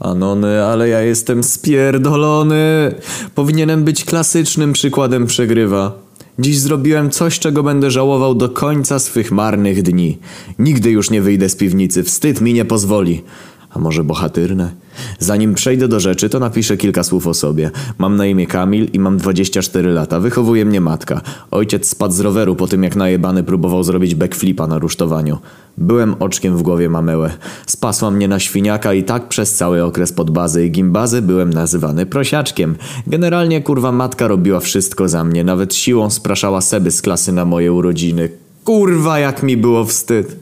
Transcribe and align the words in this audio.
Anony, 0.00 0.64
ale 0.64 0.88
ja 0.88 1.00
jestem 1.00 1.44
spierdolony. 1.44 2.94
Powinienem 3.34 3.84
być 3.84 4.04
klasycznym 4.04 4.72
przykładem 4.72 5.26
przegrywa. 5.26 5.92
Dziś 6.38 6.58
zrobiłem 6.58 7.10
coś, 7.10 7.38
czego 7.38 7.62
będę 7.62 7.90
żałował 7.90 8.34
do 8.34 8.48
końca 8.48 8.98
swych 8.98 9.32
marnych 9.32 9.82
dni. 9.82 10.18
Nigdy 10.58 10.90
już 10.90 11.10
nie 11.10 11.22
wyjdę 11.22 11.48
z 11.48 11.56
piwnicy, 11.56 12.02
wstyd 12.02 12.40
mi 12.40 12.54
nie 12.54 12.64
pozwoli. 12.64 13.22
A 13.70 13.78
może 13.78 14.04
bohatyrne? 14.04 14.70
Zanim 15.18 15.54
przejdę 15.54 15.88
do 15.88 16.00
rzeczy, 16.00 16.28
to 16.28 16.38
napiszę 16.38 16.76
kilka 16.76 17.02
słów 17.02 17.26
o 17.26 17.34
sobie. 17.34 17.70
Mam 17.98 18.16
na 18.16 18.26
imię 18.26 18.46
Kamil 18.46 18.88
i 18.92 18.98
mam 18.98 19.16
24 19.16 19.92
lata. 19.92 20.20
Wychowuje 20.20 20.64
mnie 20.64 20.80
matka. 20.80 21.20
Ojciec 21.50 21.88
spadł 21.88 22.14
z 22.14 22.20
roweru 22.20 22.56
po 22.56 22.66
tym, 22.66 22.82
jak 22.82 22.96
najebany 22.96 23.42
próbował 23.42 23.82
zrobić 23.82 24.14
backflipa 24.14 24.66
na 24.66 24.78
rusztowaniu. 24.78 25.38
Byłem 25.78 26.14
oczkiem 26.20 26.56
w 26.56 26.62
głowie 26.62 26.88
mamełę. 26.88 27.30
Spasła 27.66 28.10
mnie 28.10 28.28
na 28.28 28.38
świniaka 28.40 28.94
i 28.94 29.04
tak 29.04 29.28
przez 29.28 29.54
cały 29.54 29.84
okres 29.84 30.12
podbazy 30.12 30.66
i 30.66 30.70
gimbazy 30.70 31.22
byłem 31.22 31.52
nazywany 31.52 32.06
prosiaczkiem. 32.06 32.76
Generalnie 33.06 33.62
kurwa 33.62 33.92
matka 33.92 34.28
robiła 34.28 34.60
wszystko 34.60 35.08
za 35.08 35.24
mnie. 35.24 35.44
Nawet 35.44 35.74
siłą 35.74 36.10
spraszała 36.10 36.60
seby 36.60 36.90
z 36.90 37.02
klasy 37.02 37.32
na 37.32 37.44
moje 37.44 37.72
urodziny. 37.72 38.28
Kurwa, 38.64 39.18
jak 39.18 39.42
mi 39.42 39.56
było 39.56 39.84
wstyd. 39.84 40.36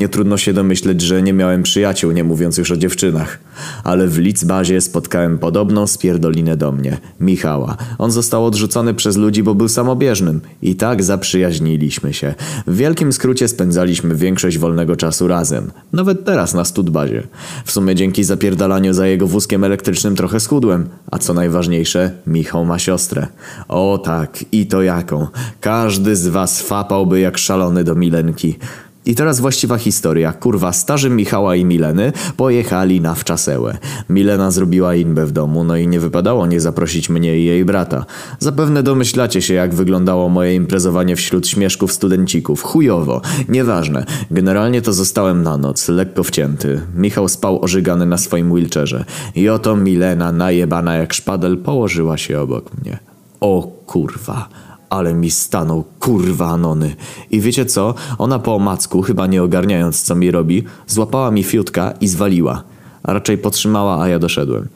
Nie 0.00 0.08
trudno 0.08 0.36
się 0.36 0.52
domyśleć, 0.52 1.00
że 1.00 1.22
nie 1.22 1.32
miałem 1.32 1.62
przyjaciół, 1.62 2.12
nie 2.12 2.24
mówiąc 2.24 2.58
już 2.58 2.70
o 2.70 2.76
dziewczynach. 2.76 3.38
Ale 3.84 4.08
w 4.08 4.18
Litzbazie 4.18 4.80
spotkałem 4.80 5.38
podobną 5.38 5.86
spierdolinę 5.86 6.56
do 6.56 6.72
mnie. 6.72 6.98
Michała. 7.20 7.76
On 7.98 8.10
został 8.10 8.46
odrzucony 8.46 8.94
przez 8.94 9.16
ludzi, 9.16 9.42
bo 9.42 9.54
był 9.54 9.68
samobieżnym. 9.68 10.40
I 10.62 10.76
tak 10.76 11.02
zaprzyjaźniliśmy 11.02 12.14
się. 12.14 12.34
W 12.66 12.76
wielkim 12.76 13.12
skrócie 13.12 13.48
spędzaliśmy 13.48 14.14
większość 14.14 14.58
wolnego 14.58 14.96
czasu 14.96 15.28
razem. 15.28 15.70
Nawet 15.92 16.24
teraz 16.24 16.54
na 16.54 16.64
studbazie. 16.64 17.22
W 17.64 17.72
sumie 17.72 17.94
dzięki 17.94 18.24
zapierdalaniu 18.24 18.94
za 18.94 19.06
jego 19.06 19.26
wózkiem 19.26 19.64
elektrycznym 19.64 20.16
trochę 20.16 20.40
schudłem. 20.40 20.88
A 21.10 21.18
co 21.18 21.34
najważniejsze, 21.34 22.10
Michał 22.26 22.64
ma 22.64 22.78
siostrę. 22.78 23.26
O 23.68 24.00
tak, 24.04 24.44
i 24.52 24.66
to 24.66 24.82
jaką. 24.82 25.26
Każdy 25.60 26.16
z 26.16 26.28
was 26.28 26.62
fapałby 26.62 27.20
jak 27.20 27.38
szalony 27.42 27.84
do 27.84 27.94
Milenki. 27.94 28.58
I 29.06 29.14
teraz 29.14 29.40
właściwa 29.40 29.78
historia. 29.78 30.32
Kurwa, 30.32 30.72
starzy 30.72 31.10
Michała 31.10 31.56
i 31.56 31.64
Mileny 31.64 32.12
pojechali 32.36 33.00
na 33.00 33.14
wczasełę. 33.14 33.78
Milena 34.08 34.50
zrobiła 34.50 34.94
inbę 34.94 35.26
w 35.26 35.32
domu, 35.32 35.64
no 35.64 35.76
i 35.76 35.88
nie 35.88 36.00
wypadało 36.00 36.46
nie 36.46 36.60
zaprosić 36.60 37.08
mnie 37.08 37.38
i 37.38 37.44
jej 37.44 37.64
brata. 37.64 38.04
Zapewne 38.38 38.82
domyślacie 38.82 39.42
się, 39.42 39.54
jak 39.54 39.74
wyglądało 39.74 40.28
moje 40.28 40.54
imprezowanie 40.54 41.16
wśród 41.16 41.48
śmieszków 41.48 41.92
studencików. 41.92 42.62
Chujowo. 42.62 43.20
Nieważne. 43.48 44.04
Generalnie 44.30 44.82
to 44.82 44.92
zostałem 44.92 45.42
na 45.42 45.56
noc, 45.56 45.88
lekko 45.88 46.24
wcięty. 46.24 46.80
Michał 46.96 47.28
spał 47.28 47.62
ożygany 47.62 48.06
na 48.06 48.18
swoim 48.18 48.52
wheelchairze. 48.52 49.04
I 49.34 49.48
oto 49.48 49.76
Milena, 49.76 50.32
najebana 50.32 50.96
jak 50.96 51.14
szpadel, 51.14 51.58
położyła 51.58 52.18
się 52.18 52.40
obok 52.40 52.70
mnie. 52.80 52.98
O 53.40 53.62
kurwa. 53.86 54.48
Ale 54.92 55.14
mi 55.14 55.30
stanął, 55.30 55.84
kurwa 56.00 56.46
Anony. 56.46 56.96
I 57.30 57.40
wiecie 57.40 57.66
co? 57.66 57.94
Ona 58.18 58.38
po 58.38 58.54
omacku, 58.54 59.02
chyba 59.02 59.26
nie 59.26 59.42
ogarniając 59.42 60.02
co 60.02 60.14
mi 60.14 60.30
robi, 60.30 60.64
złapała 60.86 61.30
mi 61.30 61.44
fiutka 61.44 61.94
i 62.00 62.08
zwaliła. 62.08 62.62
A 63.02 63.12
raczej 63.12 63.38
podtrzymała, 63.38 64.02
a 64.02 64.08
ja 64.08 64.18
doszedłem. 64.18 64.68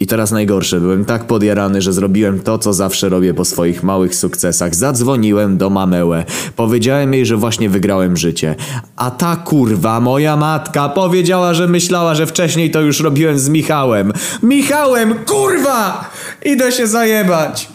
I 0.00 0.06
teraz 0.06 0.30
najgorsze, 0.30 0.80
byłem 0.80 1.04
tak 1.04 1.24
podjarany, 1.24 1.82
że 1.82 1.92
zrobiłem 1.92 2.40
to, 2.40 2.58
co 2.58 2.72
zawsze 2.72 3.08
robię 3.08 3.34
po 3.34 3.44
swoich 3.44 3.82
małych 3.82 4.14
sukcesach. 4.14 4.74
Zadzwoniłem 4.74 5.58
do 5.58 5.70
mamełę. 5.70 6.24
Powiedziałem 6.56 7.14
jej, 7.14 7.26
że 7.26 7.36
właśnie 7.36 7.70
wygrałem 7.70 8.16
życie. 8.16 8.54
A 8.96 9.10
ta 9.10 9.36
kurwa, 9.36 10.00
moja 10.00 10.36
matka, 10.36 10.88
powiedziała, 10.88 11.54
że 11.54 11.68
myślała, 11.68 12.14
że 12.14 12.26
wcześniej 12.26 12.70
to 12.70 12.80
już 12.80 13.00
robiłem 13.00 13.38
z 13.38 13.48
Michałem. 13.48 14.12
Michałem, 14.42 15.14
kurwa! 15.14 16.10
Idę 16.44 16.72
się 16.72 16.86
zajebać! 16.86 17.68